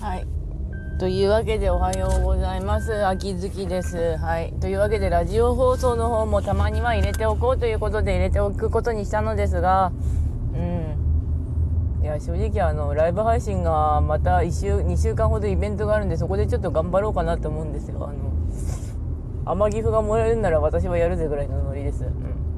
[0.00, 0.26] はい。
[0.98, 3.06] というわけでおはようございます。
[3.06, 4.16] 秋月です。
[4.16, 4.54] はい。
[4.58, 9.92] というわけでラジオ放送の方もたまには入れておこうということで入れておくことにしたのですが、
[10.54, 12.02] うん。
[12.02, 18.08] いや、正直あの、ライブ配信がまた1週、2週間ほどイベントがあるんで、そこでちょっと頑張ろうかなと思うんですよ。
[18.08, 18.12] あ
[19.50, 22.04] の、天岐阜がもらえるなら私はやるぜぐらいのノリです。
[22.04, 22.49] うん。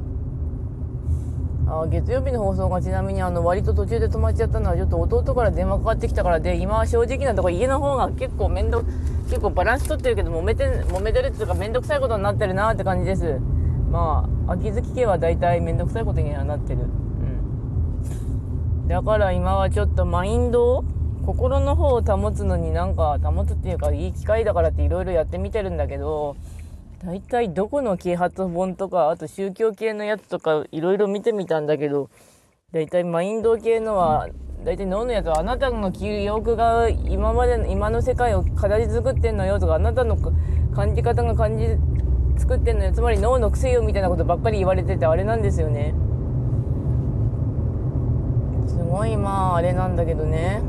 [1.66, 8.82] あ月曜日の放送がちなみにあの割と途中で止まっちゃったのはちょっと弟から電話かかってきたからで今は正直なとこ家の方が結構面倒
[9.28, 13.38] 結構バランス取ってるけど揉めて揉めてるっていうか面倒くさいことになってるなって感じです。
[13.90, 16.80] まあ秋月家は大体面倒くさいことにはなってる。
[16.80, 16.84] う
[18.84, 18.88] ん。
[18.88, 20.84] だから今はちょっとマインドを
[21.24, 26.36] 心の方を保つのになんか保つっていうかいい機会だからっていろいろやってみてるんだけど
[27.04, 32.10] 大体どこの啓発本とかあと宗教系のやつとかいろいろ見てみたんだけど
[32.72, 34.28] 大体マインド系のは
[34.64, 40.16] 大体脳のやつはあなたの記憶が今までの今の世界を形作ってんのよとかあなたの
[40.72, 41.76] 感じ方が感じ
[42.38, 42.92] 作ってんのよ。
[42.92, 45.92] つまり脳の癖よみたいなことばっかり言われててあれなんですよね。
[48.68, 50.60] すごいまああれなんだけどね。
[50.62, 50.66] う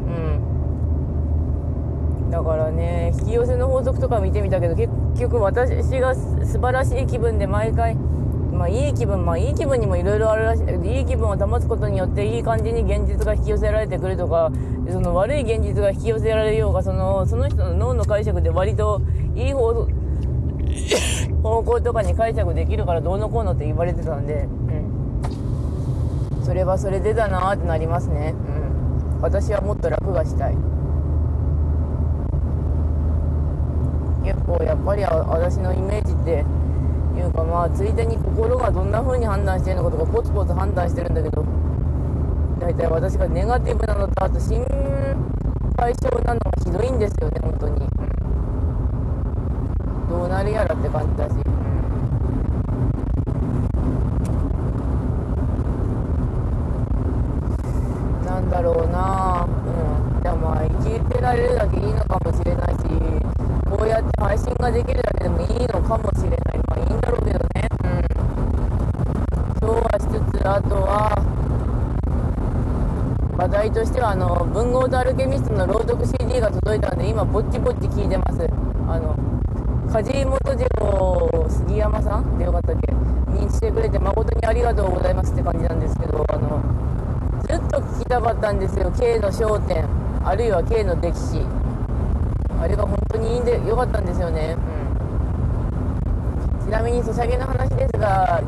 [2.28, 2.32] ん。
[2.32, 10.98] だからね引き寄せの法則とか見てみたけど結構局私が素晴らしい気分で毎回まあいい気分まあいい気分にもいろいろあるらしい。
[10.98, 14.52] いい気分を保つことによっていい感じに現実が引き寄せられてくるとか
[14.92, 19.02] その悪い現実が引き寄せられようがそのその人の脳の解釈で割と
[19.36, 19.74] いい方
[21.44, 24.48] 方向とかに解釈できるからどうのこうのって言われてたんで、
[26.38, 28.34] うん、それはそれでだなってなりますね、
[29.16, 30.56] うん、私はもっと楽がしたい。
[34.24, 36.46] 結構やっぱり私のイメージって
[37.20, 41.44] いうかまあついでに心がどんな風に判断してるのかとかポツポツ判断してるんだけど
[42.60, 44.66] 大体私がネガティブなのとあと心
[45.78, 47.88] 配性なのがひどいんですよね本当に。
[50.10, 51.34] どうなるやらって感じだし。
[58.26, 59.46] なんだろうな。
[59.46, 60.22] うん。
[60.22, 62.63] でもまあ生きてられるだけいいのかもしれない
[64.24, 66.40] 配信ができるだけでもいいのかもしれない。
[66.70, 67.68] まあいいんだろうけどね。
[67.84, 67.88] う
[69.58, 69.60] ん。
[69.60, 71.12] そうはしつつ、あとは、
[73.38, 78.48] 話題としては、あの、文豪とアルケミストの朗読 CD が届いたんで、今、ぼっちぼっち聞いてます。
[78.88, 79.14] あの、
[79.92, 82.38] 梶本次郎杉山さん？
[82.40, 82.94] でよかったっけ？
[83.34, 86.64] 認知してくれて誠にありがとうございますって感じなんですけど、あの、
[87.44, 88.90] ずっと聞きたかったんですよ。
[88.98, 89.86] K の焦点、
[90.24, 91.46] あるいは K の歴史。
[92.64, 94.56] あれが本当にいいんでよかったんですよね、
[96.60, 98.42] うん、ちなみにソシャゲの話ですが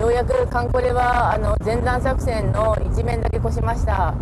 [0.00, 4.14] ようやくカンコレはあの前段作戦の1面だけ越しました。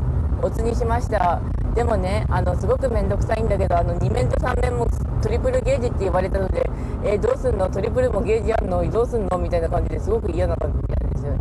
[0.42, 1.40] おつにしました。
[1.74, 4.88] でもねあのすごく面倒くさいんだけどあの2面と3面も
[5.22, 6.68] トリプルゲージって言われたので
[7.04, 7.70] えー、どうすんの？
[7.70, 8.90] トリプルもゲージあるの？
[8.90, 11.38] どうすんのみたいな感じですごく嫌な感じなんですよね。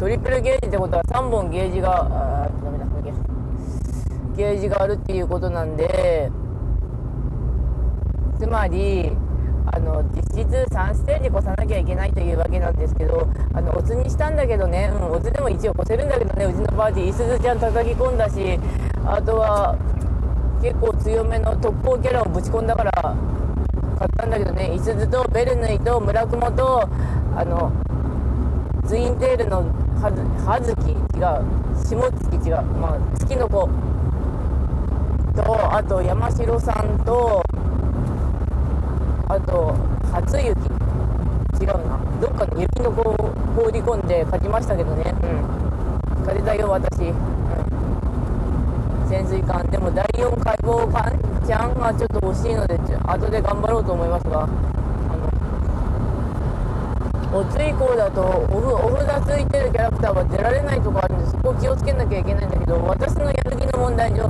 [0.00, 2.86] トリプルゲージってことは3本ゲージがあダメだ
[4.36, 6.30] ゲージがあるっていうことなんで
[8.38, 9.10] つまり
[9.72, 18.58] あの実質3ステージ越さなきゃいけないというわけなんですけどあのオツにしたんだけどね、うん、オツでも一応越せるんだけどねうちのパーティーいすずちゃん叩き込んだし
[19.04, 19.76] あとは
[20.62, 22.92] 結構強めの特攻キャラをぶち込んだから
[23.98, 26.88] 買ったんだけどねいすずとベルヌイと村雲と
[27.34, 27.72] あの
[28.86, 29.64] ツインテールの
[30.00, 33.68] はず葉月違う下月違うまあ月の子
[35.34, 37.42] とあと山城さんと
[39.28, 39.74] あと
[40.12, 40.56] 初雪。
[41.60, 41.98] 違うな。
[42.20, 43.14] どっかに雪の子を
[43.56, 45.12] 放り込んで書きましたけどね。
[45.22, 45.26] う
[46.20, 46.24] ん。
[46.24, 47.14] 風だよ私、うん、
[49.08, 49.66] 潜水艦。
[49.70, 54.42] でも第4解剖艦ちゃんがちょっと欲しいので後で頑張ろうと思いますが。
[54.42, 54.56] あの
[57.38, 64.24] おつ以降だとお札ついてるキャラクターは出られないとかあるんでそこを気をつけなきゃいけないんだけど私のやる気の問題上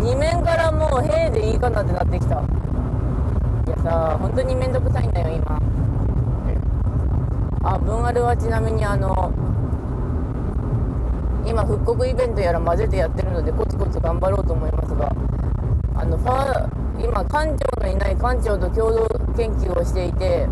[0.00, 2.40] 2面からもう「へえ」でいいかなってなってきた
[3.88, 5.58] さ本当に面倒くさいんだよ今。
[7.62, 9.32] あ文アルはちなみにあの
[11.46, 15.10] 今復刻イベントやら混ぜてやってるのでコツコツ頑張ろうと思いますが
[15.96, 16.68] あのファ
[17.02, 20.48] 今館長のいない館長と共同研究をしていて、う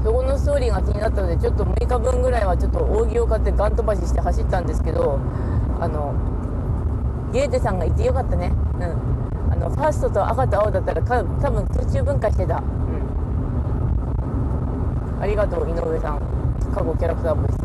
[0.00, 5.20] ん、そこのストーリーが気になったのでちょっと6日分ぐらいはちょっと扇を買ってガン飛ばしして走ったんですけど
[5.80, 6.14] あの
[7.32, 8.52] ゲーテさんがいてよかったね。
[8.80, 9.05] うん。
[9.68, 12.60] のファーストと赤と青だったらか多分空中分解してた、う
[15.18, 16.20] ん、ありがとう井上さん。
[16.74, 17.56] 過去キャラクターボイス。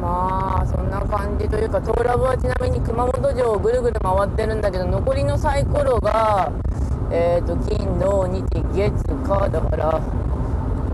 [0.00, 6.52] まあそんな感じでというかトーラブはちなみに熊本城をぐるぐる回ってるんだけど残りのサイコロが
[7.10, 8.42] えーと、金土日
[8.74, 8.92] 月
[9.24, 9.48] 火。
[9.48, 10.00] だから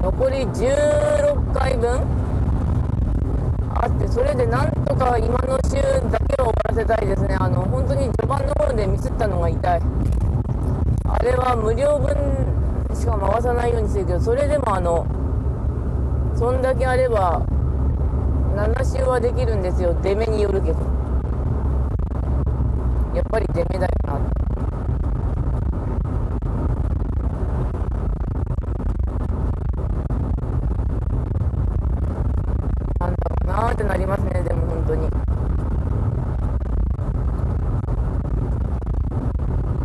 [0.02, 2.02] 残り16回分
[3.82, 5.76] あってそれでなんとか今の週
[6.10, 7.36] だけを終わらせたいですね。
[7.40, 9.80] あの本当に序盤の方でミスったのが痛い。
[11.08, 15.06] あれは無料分しか回さないようにしてるけどそれでもあの
[16.36, 17.42] そんだけあれば
[18.54, 19.94] 7週はできるんですよ。
[20.02, 21.00] 出目によるけど。
[23.12, 24.12] やっぱり出目だよな
[33.00, 35.08] なんだろうなってなりますねでも本当に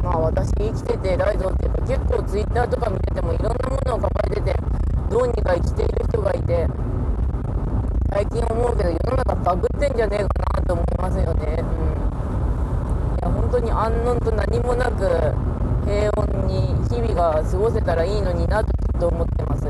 [0.03, 4.53] まあ私生きててライドっていうか結構ツイッターとか見ててもいろんなものを抱えてて
[5.09, 6.67] どうにか生きている人がいて
[8.11, 10.27] 最近思うけど世の中バグってんじゃねえか
[10.59, 11.63] なと思いますよね。
[11.63, 11.67] うん、
[13.15, 15.07] いや本当に安穏と何もなく
[15.85, 19.67] 平穏に日々が過ごせたらいいのになとずっと思ってます。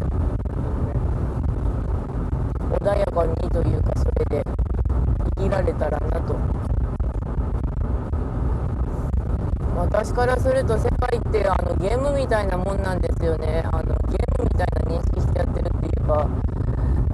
[2.82, 4.44] 穏やかにというかそれで
[5.38, 6.75] 生きられたらなと。
[9.95, 13.63] 私からすると世界ってあのゲームみたいなもんなんですよね。
[13.71, 16.30] あのゲームみたいな認識してやってるっていうか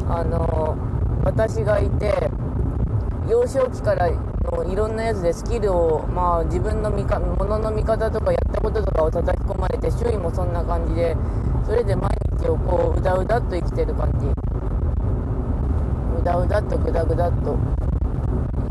[0.10, 0.76] あの
[1.24, 2.12] 私がいて
[3.30, 11.16] 幼少期からのいろんなやつでスキルを、まあ、自分の見かものの見方とかやったこととかを叩き込まれて周囲もそんな感じで
[11.68, 14.26] それで毎日をこううだうだっと生きてる感じ。
[14.26, 17.91] うだうだっとぐだぐだっと。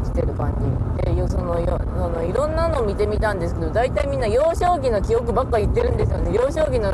[0.04, 1.04] 生きてる感じ。
[1.04, 6.32] でそのよそのいろんなのを見てみたんですけど大体みんな幼少期の記憶ばっか言ってるんですよね。
[6.32, 6.92] 幼少期の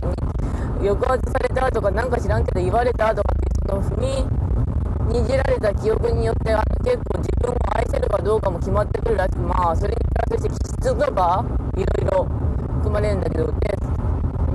[0.79, 11.45] 抑圧されたとかなんか知らんけど言われたとかってその踏みにじられた記憶によってあの結構自分を愛せるかどうかも決まってくるらしくまあそれにプラスして気質とか
[11.77, 13.77] いろいろ含まれるんだけどで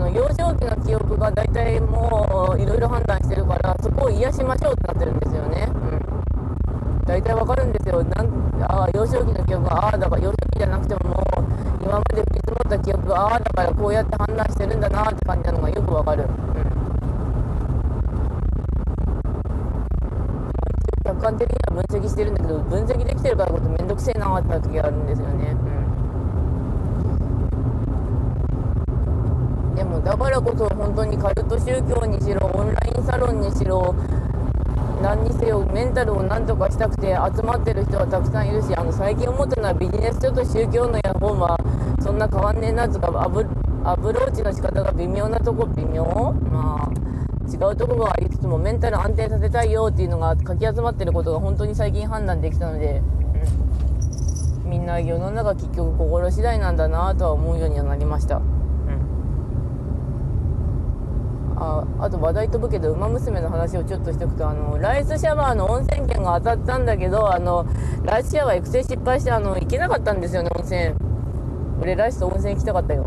[0.01, 5.68] の幼少期の記憶が大体もういろいろ判断してるからそこを癒しましょうってなってるんですよね。
[5.69, 6.00] うん。
[7.11, 8.01] 大体わかるんですよ。
[8.01, 8.27] なん
[8.63, 11.23] ああ幼少期の記憶がああだから幼少期じゃなくてももう
[11.83, 16.23] 今まで降り積もった記憶がああだからこうやって判断してるんだなって感じなのがよくわかる。
[16.23, 16.61] うん
[21.03, 25.51] 客観的には分析してるんだけど分析できてるからこそ面倒くせえなって時があるんですよね、
[29.69, 33.93] うん、でもだからこそ本当にカルト宗教にしろオンラインサロンにしろ
[35.01, 41.57] 何にせよメンタルをなんとかしたくて集まってる人はたくさんいるしあの最近思ったのはビジネス書と宗教の本は
[42.01, 43.45] そんな変わんねえなとかアブ
[43.83, 46.03] アプローチの仕方が微妙なとこ微妙？
[46.50, 47.12] まあ
[47.51, 53.01] 違うとこがありつつもメンタル安定させたいよっていうのがかき集まってることが本当に最近判断できたので、
[54.63, 58.42] うん、みんな世の中結局心次第なんだなとは思うようにはなりました。
[61.63, 67.67] ああと話題飛ぶけど「ウマ娘」の話をちょっとしておくとあのライスシャワーの温泉券が当たったんだけどあの
[68.03, 70.95] ライスシャワー育成失敗してあの行けなかったんですよね温泉。
[71.79, 73.05] 俺ライスと温泉行きたかったよ。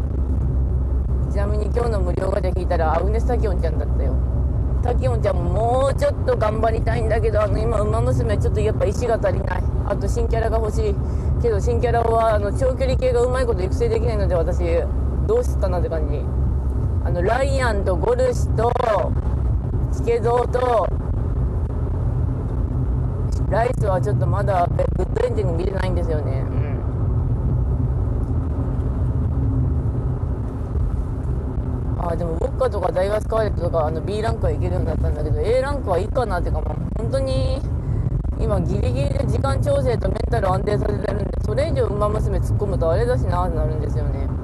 [1.33, 4.15] ちなみに今日の無料ガチャ聞いたらアグネスタキオンちゃんだったよ。
[4.85, 9.63] タキオンちゃんももうちょっと頑張りたいんだけどあの今「ウマ娘」ちょっとやっぱ石が足りない。
[9.87, 10.95] あと新キャラが欲しい。
[11.43, 14.63] けど新キャラはあの長距離系がうまいこと育成できないので私
[15.27, 16.44] どうすっかなって感じ。
[17.05, 18.73] あのライアンとゴルシと
[19.93, 20.89] チケゾウと
[23.51, 26.81] ライスはちょっとまだグッドエンディング見れないんですよね、うん。
[32.09, 37.61] あでもウォッカとかダイガスカーレットとかあの B ランクはいけるようになったんだけど A ランクはいいかなっていうかもう本当に
[38.41, 44.35] 今ギリギリで時間調整とメンタル安定させてるんでそれ以上馬娘突っ込むとあれだしなってなるんですよねうん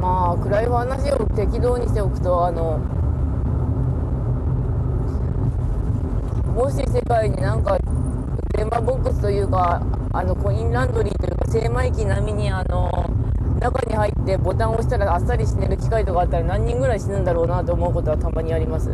[0.00, 2.78] まあ暗い話を適当にしておくとあの
[6.54, 7.78] もし世界になんか
[8.56, 12.90] 電話ボックスというかあのコインランドリーというか精米機並みにあの
[13.60, 18.90] 中に入ってボタンを押したらあっさり死ねる機械とかあったら何人ぐらい死ぬんだろうなと思うことはたまにあります。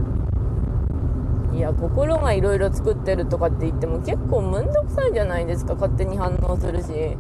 [1.55, 7.17] いや心がいろいろ作ってるとかって言っても結構面倒くさいじゃないですか勝手に反応するし、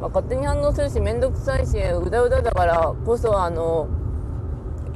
[0.00, 3.88] まあ、勝手に反応するし面倒くさいしうだうだだからこそあの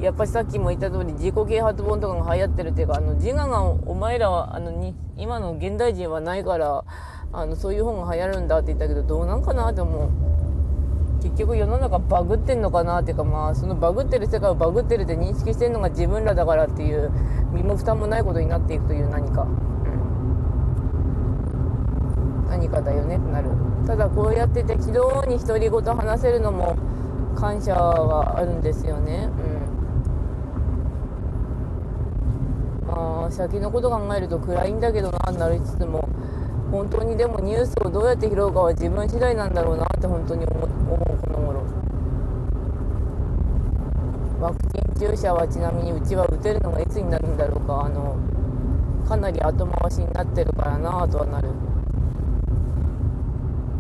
[0.00, 6.84] やっぱりさっきも言った通り自己啓発本とかが流行ってるっていうかあの自我がお前らはあのに今の現代人はないから
[7.32, 10.34] あのそういう本が流行るんだって言ったけどどうなんかなって思う。
[11.22, 17.10] 結局世の中バグってんのかなっていうかまあそのバグってる世界をバグってるって認識してるのが自分らだからっていう
[17.50, 19.46] 身も蓋もないことになっていくという何か、
[22.64, 23.50] 何かだよねってなる。
[23.86, 26.76] ただこうやって適当に独り言話せるのも
[27.36, 29.28] 感謝はあるんですよね。
[32.82, 32.86] うん。
[32.86, 36.08] まあ先のこと考えると暗いんだけどななりつつも
[36.70, 41.60] 本当にでもニュースをどうやって拾うかは自分次第なんだろうなって本当に思うこの頃。
[44.40, 48.16] ワクチン注射はちなみにうちは打てるのがいつになるんだろうかあの
[49.06, 51.50] かなり後回しになってるからなとはなる。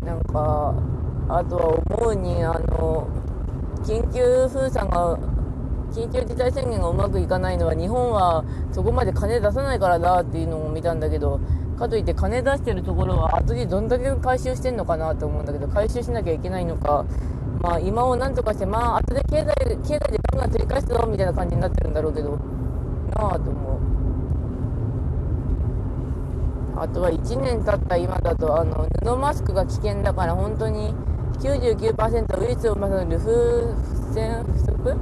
[0.04, 0.74] なんか
[1.28, 3.08] あとは思うにあの
[3.82, 5.18] 緊急封鎖が
[5.92, 11.40] 緊急事態宣言がうまくいかないのは日本はそこまで金出さないからだっていうのも見たんだけど
[11.78, 17.04] かといって金出してるところは後でどんだけ回収してんのかなと思うんだけど回収しなきゃいけないのか
[17.62, 19.46] まあ今をなんとかしてまあ後で経済
[19.78, 22.30] 経済でガンガン取り返すぞみたいな感じになってるんだろうけど
[23.16, 23.63] なあと思う。
[26.76, 30.94] あとは1年経った今だとあの布マスクが危険だから本当に
[31.38, 33.74] 99%ウイルスをまさる風
[34.12, 34.96] 船不足？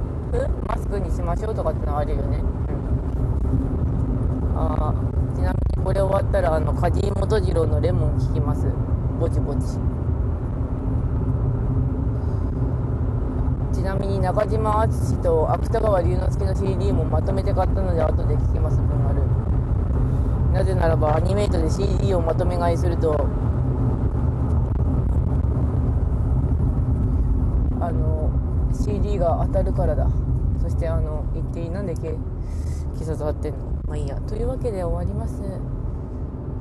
[0.67, 2.45] マスクにしましょうとかってのはあるよね、うん、
[4.55, 4.93] あ
[5.35, 8.65] ちなみにこれ終わったらあの梶井元次郎のレモン聞きます。
[9.19, 9.77] ぼちぼち。
[13.73, 19.32] ちなみに中島敦と芥川龍之介の CD もまとめて買ったので後で聞きます分ある。
[20.53, 23.13] なぜならばアニメイトで CD をまとめ買いすると
[27.81, 28.29] あの
[28.71, 30.07] CD が当たるからだ。
[30.61, 32.15] そしてあの言っていいなんで警
[33.01, 33.59] 察貼ってんの？
[33.87, 34.15] まあいいや。
[34.21, 35.41] というわけで終わります。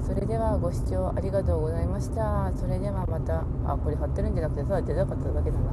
[0.04, 2.50] それではご視聴ありがとうございました。
[2.56, 3.44] それではまた。
[3.66, 5.70] あこれ貼ってるんじゃなくてただ出たかっただけだな。